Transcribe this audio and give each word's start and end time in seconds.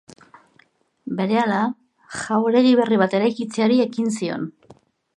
Berehala 1.19 1.59
jauregi 2.21 2.75
berri 2.83 3.01
bat 3.05 3.17
eraikitzeari 3.21 3.81
ekin 3.89 4.13
zion. 4.19 4.53